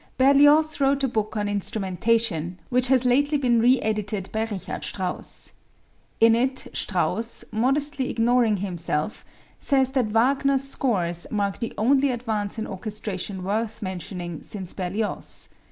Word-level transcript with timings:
Berlioz 0.17 0.79
wrote 0.81 1.03
a 1.03 1.07
book 1.07 1.37
on 1.37 1.47
instrumentation, 1.47 2.57
which 2.69 2.87
has 2.87 3.05
lately 3.05 3.37
been 3.37 3.59
re 3.59 3.79
edited 3.81 4.31
by 4.31 4.45
Richard 4.45 4.83
Strauss. 4.83 5.51
In 6.19 6.33
it 6.33 6.65
Strauss, 6.73 7.45
modestly 7.51 8.09
ignoring 8.09 8.57
himself, 8.57 9.23
says 9.59 9.91
that 9.91 10.07
Wagner's 10.09 10.63
scores 10.67 11.27
mark 11.29 11.59
the 11.59 11.75
only 11.77 12.09
advance 12.09 12.57
in 12.57 12.65
orchestration 12.65 13.43
worth 13.43 13.83
mentioning 13.83 14.41
since 14.41 14.73
Berlioz. 14.73 15.49